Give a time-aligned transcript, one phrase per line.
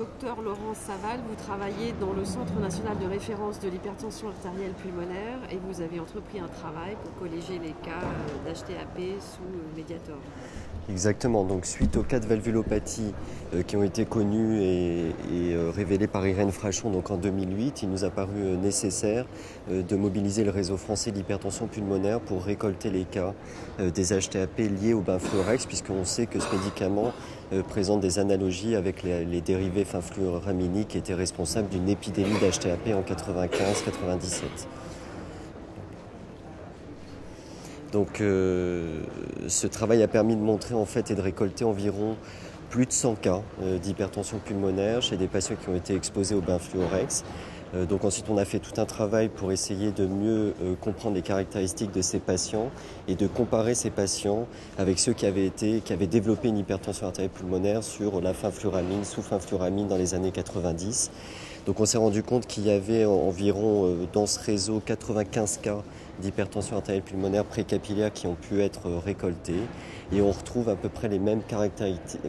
[0.00, 5.38] docteur Laurence Saval, vous travaillez dans le Centre national de référence de l'hypertension artérielle pulmonaire
[5.50, 8.00] et vous avez entrepris un travail pour colléger les cas
[8.46, 10.16] d'HTAP sous Mediator.
[10.88, 13.12] Exactement, donc suite aux cas de valvulopathie
[13.54, 15.12] euh, qui ont été connus et,
[15.74, 19.26] révélés par Irène Frachon donc en 2008, il nous a paru nécessaire
[19.68, 23.34] de mobiliser le réseau français d'hypertension pulmonaire pour récolter les cas
[23.78, 27.12] des HTAP liés au benfluorex, puisqu'on sait que ce médicament
[27.68, 34.42] présente des analogies avec les, dérivés fluoraminiques qui étaient responsables d'une épidémie d'HTAP en 95-97.
[37.92, 39.00] Donc euh,
[39.48, 42.16] ce travail a permis de montrer en fait et de récolter environ
[42.68, 46.40] plus de 100 cas euh, d'hypertension pulmonaire chez des patients qui ont été exposés au
[46.40, 47.24] benfluorex.
[47.74, 51.14] Euh, donc ensuite, on a fait tout un travail pour essayer de mieux euh, comprendre
[51.14, 52.70] les caractéristiques de ces patients
[53.08, 54.46] et de comparer ces patients
[54.78, 59.04] avec ceux qui avaient été, qui avaient développé une hypertension artérielle pulmonaire sur la finfluramine,
[59.04, 61.10] sous finfluramine dans les années 90.
[61.66, 65.82] Donc on s'est rendu compte qu'il y avait environ euh, dans ce réseau 95 cas
[66.20, 69.60] d'hypertension artérielle pulmonaire précapillaire qui ont pu être récoltés
[70.12, 71.42] et on retrouve à peu près les mêmes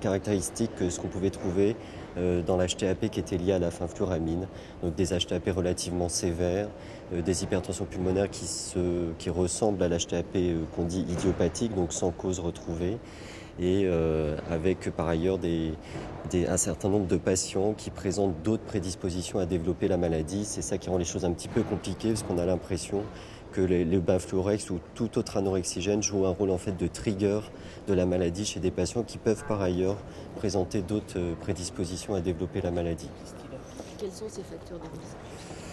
[0.00, 1.76] caractéristiques que ce qu'on pouvait trouver
[2.18, 4.48] euh, dans l'HTAP qui était lié à la finfluramine,
[4.82, 6.68] donc des HTAP relativement sévères,
[7.12, 11.92] euh, des hypertensions pulmonaires qui, se, qui ressemblent à l'HTAP euh, qu'on dit idiopathique, donc
[11.92, 12.96] sans cause retrouvée,
[13.58, 13.88] et
[14.50, 15.72] avec par ailleurs des,
[16.46, 20.44] un certain nombre de patients qui présentent d'autres prédispositions à développer la maladie.
[20.44, 23.02] C'est ça qui rend les choses un petit peu compliquées parce qu'on a l'impression
[23.56, 27.40] que les, le Bafluorex ou tout autre anorexigène joue un rôle en fait de trigger
[27.88, 29.96] de la maladie chez des patients qui peuvent par ailleurs
[30.36, 33.08] présenter d'autres euh, prédispositions à développer la maladie.
[33.98, 35.16] Quels sont ces facteurs de risque?
[35.56, 35.65] les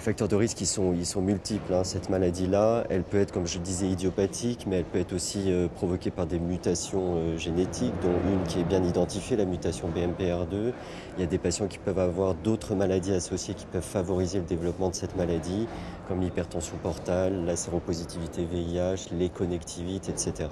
[0.00, 1.72] facteurs de risque, ils sont, ils sont multiples.
[1.72, 1.84] Hein.
[1.84, 5.68] Cette maladie-là, elle peut être, comme je disais, idiopathique, mais elle peut être aussi euh,
[5.68, 10.72] provoquée par des mutations euh, génétiques, dont une qui est bien identifiée, la mutation BMPR2.
[11.16, 14.44] Il y a des patients qui peuvent avoir d'autres maladies associées qui peuvent favoriser le
[14.44, 15.66] développement de cette maladie,
[16.08, 20.48] comme l'hypertension portale, la séropositivité VIH, les connectivites, etc.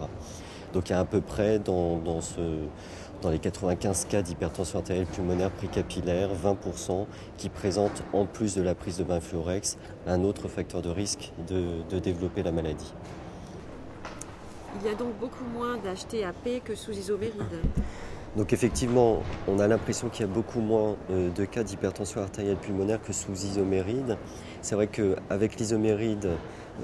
[0.73, 2.01] Donc il y a à peu près dans,
[3.31, 7.06] les 95 cas d'hypertension artérielle pulmonaire précapillaire, 20%
[7.37, 11.83] qui présentent en plus de la prise de benfluorex un autre facteur de risque de,
[11.91, 12.93] de développer la maladie.
[14.81, 17.43] Il y a donc beaucoup moins d'HTAP que sous isoméride.
[18.37, 22.56] Donc effectivement, on a l'impression qu'il y a beaucoup moins euh, de cas d'hypertension artérielle
[22.56, 24.16] pulmonaire que sous isoméride.
[24.61, 26.28] C'est vrai qu'avec l'isoméride,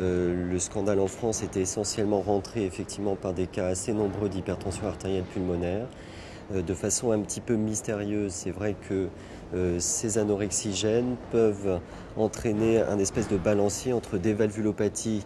[0.00, 4.86] euh, le scandale en France était essentiellement rentré effectivement par des cas assez nombreux d'hypertension
[4.86, 5.86] artérielle pulmonaire.
[6.52, 9.08] Euh, de façon un petit peu mystérieuse, c'est vrai que
[9.54, 11.80] euh, ces anorexigènes peuvent
[12.16, 15.24] entraîner un espèce de balancier entre des valvulopathies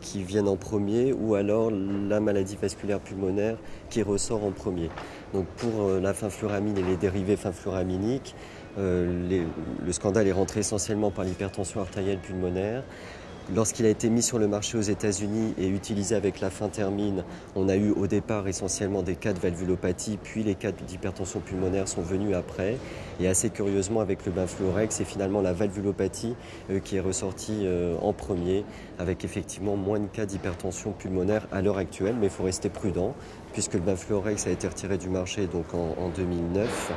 [0.00, 3.58] qui viennent en premier ou alors la maladie vasculaire pulmonaire
[3.90, 4.88] qui ressort en premier.
[5.34, 8.34] Donc pour la finfluramine et les dérivés finfluraminiques,
[8.78, 12.84] le scandale est rentré essentiellement par l'hypertension artérielle pulmonaire.
[13.52, 17.24] Lorsqu'il a été mis sur le marché aux États-Unis et utilisé avec la fin termine,
[17.56, 21.88] on a eu au départ essentiellement des cas de valvulopathie, puis les cas d'hypertension pulmonaire
[21.88, 22.76] sont venus après.
[23.18, 26.36] Et assez curieusement, avec le Benfluorex, c'est finalement la valvulopathie
[26.70, 28.64] euh, qui est ressortie euh, en premier,
[29.00, 32.14] avec effectivement moins de cas d'hypertension pulmonaire à l'heure actuelle.
[32.20, 33.16] Mais il faut rester prudent,
[33.52, 36.92] puisque le Benfluorex a été retiré du marché donc en, 2009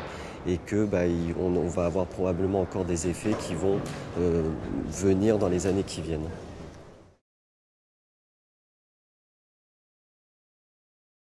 [0.47, 1.03] et que bah,
[1.39, 3.79] on, va avoir probablement encore des effets qui vont
[4.19, 4.43] euh,
[4.89, 6.29] venir dans les années qui viennent.